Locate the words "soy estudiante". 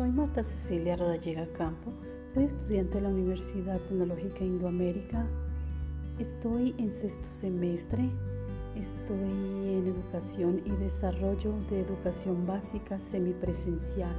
2.32-2.94